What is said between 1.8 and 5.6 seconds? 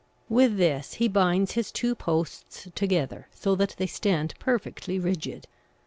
posts together, so that they stand perfectly rigid.